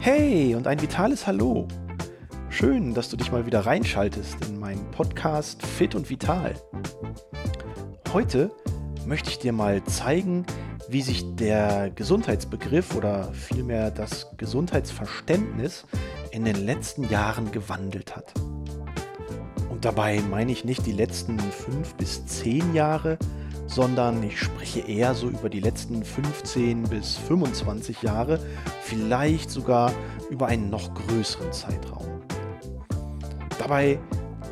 [0.00, 1.68] Hey und ein vitales Hallo.
[2.48, 6.54] Schön, dass du dich mal wieder reinschaltest in meinen Podcast Fit und Vital.
[8.12, 8.50] Heute
[9.06, 10.46] möchte ich dir mal zeigen,
[10.88, 15.84] wie sich der Gesundheitsbegriff oder vielmehr das Gesundheitsverständnis
[16.30, 18.32] in den letzten Jahren gewandelt hat.
[19.68, 23.18] Und dabei meine ich nicht die letzten fünf bis zehn Jahre,
[23.68, 28.40] sondern ich spreche eher so über die letzten 15 bis 25 Jahre,
[28.82, 29.92] vielleicht sogar
[30.30, 32.22] über einen noch größeren Zeitraum.
[33.58, 34.00] Dabei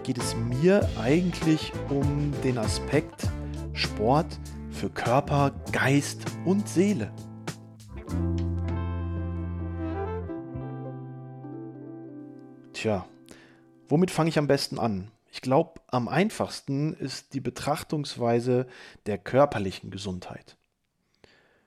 [0.02, 3.28] geht es mir eigentlich um den Aspekt
[3.72, 4.38] Sport
[4.70, 7.10] für Körper, Geist und Seele.
[12.74, 13.06] Tja,
[13.88, 15.10] womit fange ich am besten an?
[15.36, 18.66] Ich glaube, am einfachsten ist die Betrachtungsweise
[19.04, 20.56] der körperlichen Gesundheit.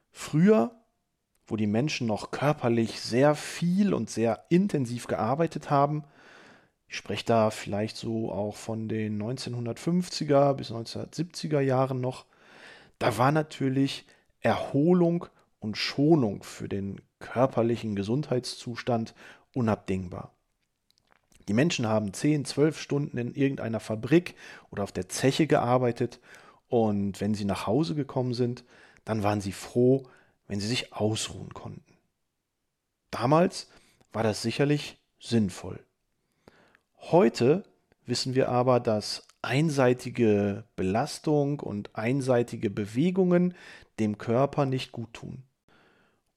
[0.09, 0.71] Früher,
[1.45, 6.03] wo die Menschen noch körperlich sehr viel und sehr intensiv gearbeitet haben,
[6.87, 12.25] ich spreche da vielleicht so auch von den 1950er bis 1970er Jahren noch,
[12.97, 14.07] da war natürlich
[14.39, 15.27] Erholung
[15.59, 19.13] und Schonung für den körperlichen Gesundheitszustand
[19.53, 20.33] unabdingbar.
[21.49, 24.35] Die Menschen haben 10, 12 Stunden in irgendeiner Fabrik
[24.69, 26.19] oder auf der Zeche gearbeitet
[26.67, 28.63] und wenn sie nach Hause gekommen sind,
[29.03, 30.03] dann waren sie froh,
[30.47, 31.97] wenn sie sich ausruhen konnten.
[33.09, 33.67] Damals
[34.13, 35.83] war das sicherlich sinnvoll.
[36.99, 37.63] Heute
[38.05, 43.55] wissen wir aber, dass einseitige Belastung und einseitige Bewegungen
[43.99, 45.41] dem Körper nicht gut tun.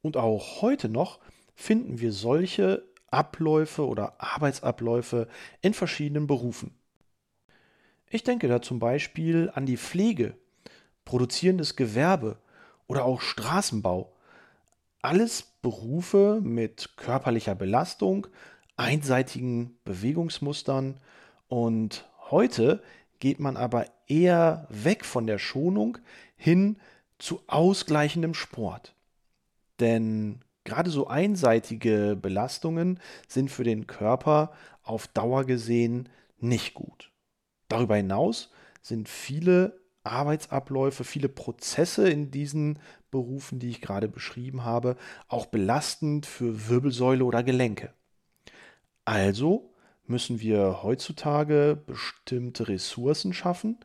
[0.00, 1.20] Und auch heute noch
[1.54, 5.28] finden wir solche Abläufe oder Arbeitsabläufe
[5.60, 6.74] in verschiedenen Berufen.
[8.08, 10.36] Ich denke da zum Beispiel an die Pflege,
[11.04, 12.38] produzierendes Gewerbe
[12.86, 14.12] oder auch Straßenbau.
[15.00, 18.26] Alles Berufe mit körperlicher Belastung,
[18.76, 21.00] einseitigen Bewegungsmustern
[21.48, 22.82] und heute
[23.18, 25.98] geht man aber eher weg von der Schonung
[26.36, 26.78] hin
[27.18, 28.94] zu ausgleichendem Sport.
[29.80, 34.52] Denn Gerade so einseitige Belastungen sind für den Körper
[34.82, 36.08] auf Dauer gesehen
[36.38, 37.10] nicht gut.
[37.68, 38.50] Darüber hinaus
[38.80, 42.78] sind viele Arbeitsabläufe, viele Prozesse in diesen
[43.10, 44.96] Berufen, die ich gerade beschrieben habe,
[45.28, 47.92] auch belastend für Wirbelsäule oder Gelenke.
[49.04, 49.72] Also
[50.04, 53.78] müssen wir heutzutage bestimmte Ressourcen schaffen,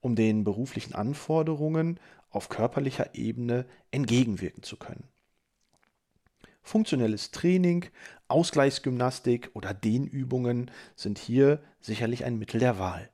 [0.00, 1.98] um den beruflichen Anforderungen
[2.30, 5.04] auf körperlicher Ebene entgegenwirken zu können.
[6.62, 7.86] Funktionelles Training,
[8.28, 13.10] Ausgleichsgymnastik oder Dehnübungen sind hier sicherlich ein Mittel der Wahl.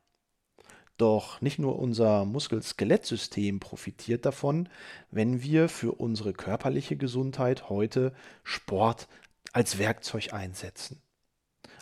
[0.99, 4.69] Doch nicht nur unser Muskel-Skelettsystem profitiert davon,
[5.11, 9.09] wenn wir für unsere körperliche Gesundheit heute Sport
[9.53, 11.01] als Werkzeug einsetzen.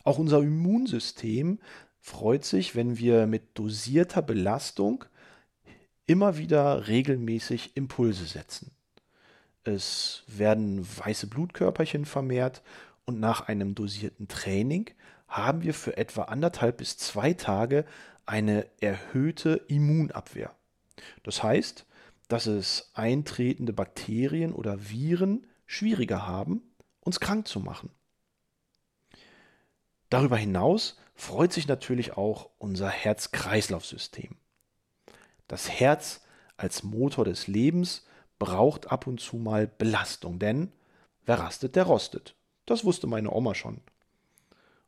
[0.04, 1.59] Auch unser Immunsystem
[1.98, 5.04] freut sich, wenn wir mit dosierter Belastung
[6.06, 8.75] immer wieder regelmäßig Impulse setzen.
[9.66, 12.62] Es werden weiße Blutkörperchen vermehrt
[13.04, 14.91] und nach einem dosierten Training
[15.27, 17.84] haben wir für etwa anderthalb bis zwei Tage
[18.27, 20.54] eine erhöhte Immunabwehr.
[21.25, 21.84] Das heißt,
[22.28, 26.62] dass es eintretende Bakterien oder Viren schwieriger haben,
[27.00, 27.91] uns krank zu machen.
[30.10, 34.37] Darüber hinaus freut sich natürlich auch unser Herz-Kreislauf-System.
[35.48, 36.25] Das Herz
[36.56, 38.06] als Motor des Lebens
[38.38, 40.72] braucht ab und zu mal Belastung, denn
[41.24, 42.34] wer rastet, der rostet.
[42.66, 43.80] Das wusste meine Oma schon.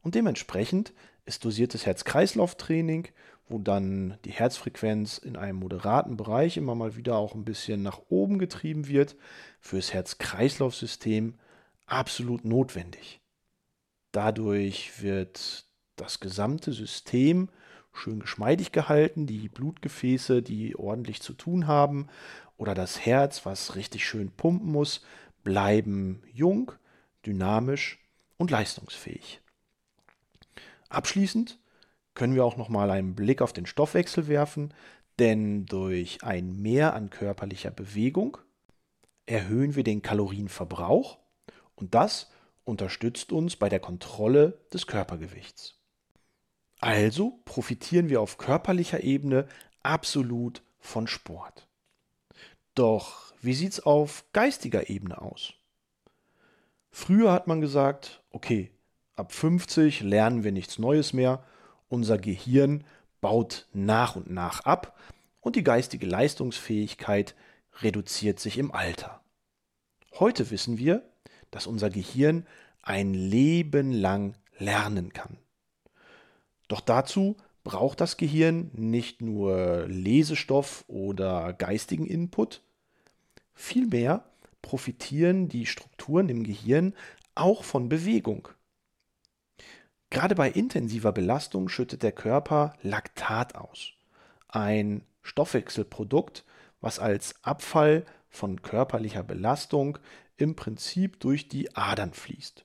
[0.03, 0.92] Und dementsprechend
[1.25, 3.09] ist dosiertes Herz-Kreislauf-Training,
[3.48, 8.00] wo dann die Herzfrequenz in einem moderaten Bereich immer mal wieder auch ein bisschen nach
[8.09, 9.16] oben getrieben wird,
[9.60, 11.34] fürs Herz-Kreislauf-System
[11.86, 13.20] absolut notwendig.
[14.12, 15.65] Dadurch wird
[15.97, 17.48] das gesamte System
[17.93, 22.09] schön geschmeidig gehalten, die Blutgefäße, die ordentlich zu tun haben,
[22.56, 25.03] oder das Herz, was richtig schön pumpen muss,
[25.44, 26.72] bleiben jung,
[27.24, 27.98] dynamisch
[28.36, 29.41] und leistungsfähig.
[30.89, 31.59] Abschließend
[32.15, 34.74] können wir auch noch mal einen Blick auf den Stoffwechsel werfen,
[35.18, 38.39] denn durch ein Mehr an körperlicher Bewegung
[39.27, 41.18] erhöhen wir den Kalorienverbrauch
[41.74, 42.30] und das
[42.65, 45.78] unterstützt uns bei der Kontrolle des Körpergewichts.
[46.78, 49.48] Also profitieren wir auf körperlicher Ebene
[49.83, 51.66] absolut von Sport.
[52.75, 55.54] Doch wie sieht's auf geistiger Ebene aus?
[56.91, 58.71] Früher hat man gesagt, okay,
[59.16, 61.45] ab 50 lernen wir nichts Neues mehr,
[61.89, 62.84] unser Gehirn
[63.21, 64.98] baut nach und nach ab
[65.41, 67.34] und die geistige Leistungsfähigkeit
[67.81, 69.21] reduziert sich im Alter.
[70.19, 71.09] Heute wissen wir,
[71.51, 72.47] dass unser Gehirn
[72.83, 75.37] ein Leben lang lernen kann.
[76.68, 82.62] Doch dazu braucht das Gehirn nicht nur Lesestoff oder geistigen Input,
[83.54, 84.24] vielmehr
[84.62, 86.94] profitieren die Strukturen im Gehirn
[87.34, 88.48] auch von Bewegung.
[90.10, 93.92] Gerade bei intensiver Belastung schüttet der Körper Laktat aus,
[94.48, 96.44] ein Stoffwechselprodukt,
[96.80, 99.98] was als Abfall von körperlicher Belastung
[100.36, 102.64] im Prinzip durch die Adern fließt.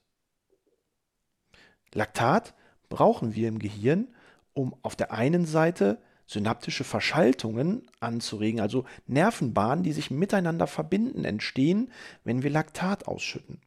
[1.94, 2.54] Laktat
[2.94, 4.08] brauchen wir im Gehirn,
[4.54, 5.98] um auf der einen Seite
[6.28, 11.92] synaptische Verschaltungen anzuregen, also Nervenbahnen, die sich miteinander verbinden, entstehen,
[12.24, 13.62] wenn wir Laktat ausschütten.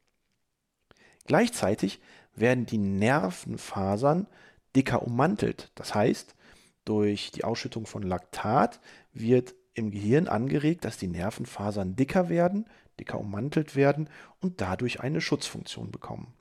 [1.25, 1.99] Gleichzeitig
[2.37, 4.28] werden die Nervenfasern
[4.76, 5.73] dicker ummantelt.
[5.75, 6.37] Das heißt,
[6.84, 8.78] durch die Ausschüttung von Laktat
[9.12, 12.67] wird im Gehirn angeregt, dass die Nervenfasern dicker werden,
[13.00, 14.08] dicker ummantelt werden
[14.40, 16.32] und dadurch eine Schutzfunktion bekommen.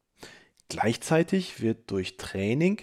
[0.69, 2.81] Gleichzeitig wird durch Training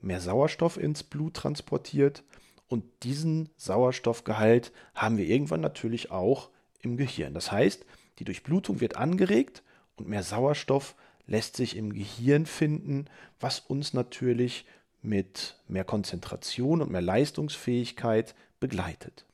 [0.00, 2.24] mehr Sauerstoff ins Blut transportiert
[2.68, 7.34] und diesen Sauerstoffgehalt haben wir irgendwann natürlich auch im Gehirn.
[7.34, 7.84] Das heißt,
[8.18, 9.62] die Durchblutung wird angeregt
[9.96, 10.94] und mehr Sauerstoff
[11.26, 13.06] lässt sich im Gehirn finden,
[13.38, 14.66] was uns natürlich
[15.02, 19.26] mit mehr Konzentration und mehr Leistungsfähigkeit begleitet.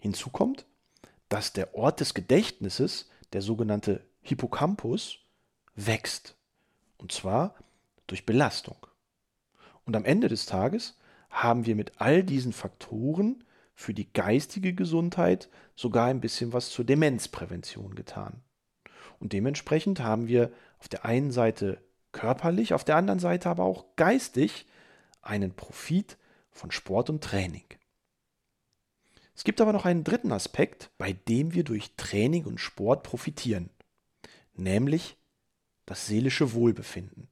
[0.00, 0.66] Hinzu kommt,
[1.28, 5.18] dass der Ort des Gedächtnisses, der sogenannte Hippocampus,
[5.76, 6.36] wächst.
[7.00, 7.54] Und zwar
[8.06, 8.76] durch Belastung.
[9.86, 10.98] Und am Ende des Tages
[11.30, 13.44] haben wir mit all diesen Faktoren
[13.74, 18.42] für die geistige Gesundheit sogar ein bisschen was zur Demenzprävention getan.
[19.18, 21.82] Und dementsprechend haben wir auf der einen Seite
[22.12, 24.66] körperlich, auf der anderen Seite aber auch geistig
[25.22, 26.18] einen Profit
[26.50, 27.64] von Sport und Training.
[29.34, 33.70] Es gibt aber noch einen dritten Aspekt, bei dem wir durch Training und Sport profitieren,
[34.54, 35.16] nämlich
[35.90, 37.26] das seelische Wohlbefinden.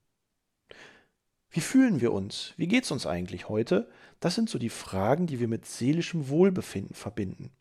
[1.48, 2.54] Wie fühlen wir uns?
[2.56, 3.88] Wie geht es uns eigentlich heute?
[4.18, 7.52] Das sind so die Fragen, die wir mit seelischem Wohlbefinden verbinden.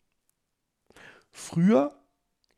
[1.30, 1.96] Früher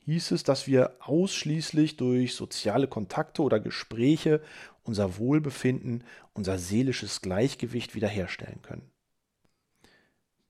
[0.07, 4.41] hieß es, dass wir ausschließlich durch soziale Kontakte oder Gespräche
[4.85, 6.03] unser Wohlbefinden,
[6.33, 8.91] unser seelisches Gleichgewicht wiederherstellen können.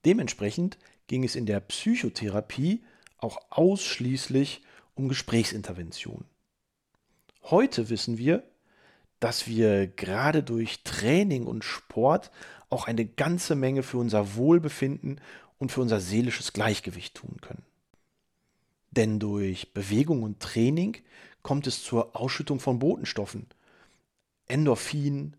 [0.05, 0.79] Dementsprechend
[1.09, 2.85] ging es in der Psychotherapie
[3.17, 4.63] auch ausschließlich
[4.95, 6.25] um Gesprächsintervention.
[7.51, 8.45] Heute wissen wir,
[9.19, 12.31] dass wir gerade durch Training und Sport
[12.69, 15.21] auch eine ganze Menge für unser Wohlbefinden
[15.59, 17.65] und für unser seelisches Gleichgewicht tun können.
[18.93, 20.97] Denn durch Bewegung und Training
[21.43, 23.47] kommt es zur Ausschüttung von Botenstoffen.
[24.47, 25.35] Endorphin,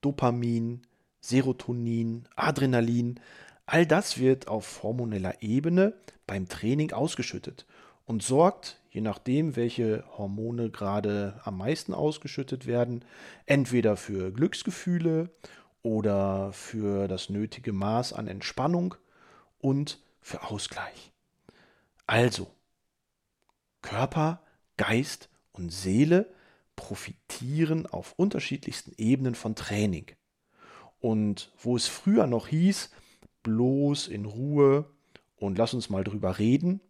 [0.00, 0.82] Dopamin,
[1.20, 3.20] Serotonin, Adrenalin,
[3.66, 5.94] all das wird auf hormoneller Ebene
[6.26, 7.66] beim Training ausgeschüttet
[8.12, 13.06] und sorgt, je nachdem, welche Hormone gerade am meisten ausgeschüttet werden,
[13.46, 15.30] entweder für Glücksgefühle
[15.80, 18.96] oder für das nötige Maß an Entspannung
[19.60, 21.10] und für Ausgleich.
[22.06, 22.50] Also,
[23.80, 24.42] Körper,
[24.76, 26.30] Geist und Seele
[26.76, 30.04] profitieren auf unterschiedlichsten Ebenen von Training.
[31.00, 32.90] Und wo es früher noch hieß,
[33.42, 34.84] bloß in Ruhe
[35.36, 36.82] und lass uns mal drüber reden,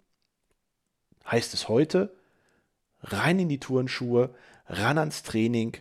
[1.30, 2.14] heißt es heute,
[3.00, 4.34] rein in die Turnschuhe,
[4.66, 5.76] ran ans Training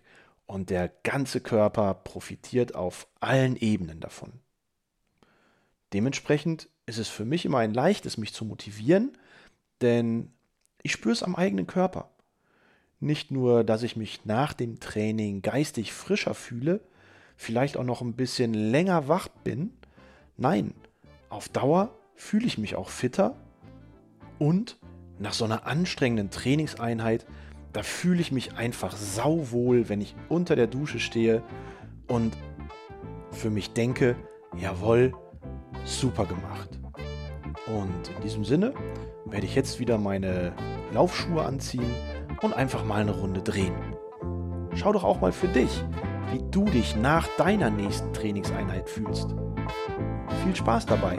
[0.46, 4.34] und der ganze Körper profitiert auf allen Ebenen davon.
[5.94, 9.18] Dementsprechend ist es für mich immer ein leichtes, mich zu motivieren,
[9.82, 10.32] denn
[10.84, 12.10] ich spüre es am eigenen Körper.
[13.00, 16.82] Nicht nur, dass ich mich nach dem Training geistig frischer fühle,
[17.36, 19.74] vielleicht auch noch ein bisschen länger wach bin.
[20.38, 20.74] Nein,
[21.30, 23.36] auf Dauer fühle ich mich auch fitter
[24.38, 24.78] und
[25.22, 27.26] nach so einer anstrengenden Trainingseinheit,
[27.74, 31.44] da fühle ich mich einfach sauwohl, wenn ich unter der Dusche stehe
[32.08, 32.36] und
[33.32, 34.16] für mich denke,
[34.58, 35.14] jawohl,
[35.86, 36.80] super gemacht.
[37.68, 38.74] Und in diesem Sinne
[39.26, 40.54] werde ich jetzt wieder meine
[40.92, 41.94] Laufschuhe anziehen
[42.42, 43.76] und einfach mal eine Runde drehen.
[44.74, 45.84] Schau doch auch mal für dich,
[46.32, 49.36] wie du dich nach deiner nächsten Trainingseinheit fühlst.
[50.44, 51.18] Viel Spaß dabei,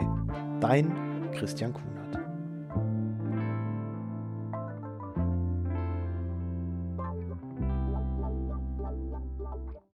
[0.59, 0.91] dein
[1.31, 1.92] Christian Kuhner.